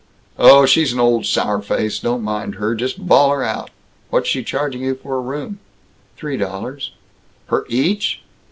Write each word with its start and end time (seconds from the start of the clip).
"Oh, 0.39 0.65
she's 0.65 0.91
an 0.93 0.99
old 0.99 1.27
sour 1.27 1.61
face. 1.61 1.99
Don't 1.99 2.23
mind 2.23 2.55
her. 2.55 2.73
Just 2.73 3.05
bawl 3.07 3.29
her 3.29 3.43
out. 3.43 3.69
What's 4.09 4.27
she 4.27 4.43
charging 4.43 4.81
you 4.81 4.95
for 4.95 5.15
a 5.15 5.19
room?" 5.21 5.59
"Three 6.17 6.37
dollars." 6.37 6.93
"Per 7.45 7.65
each? 7.69 8.23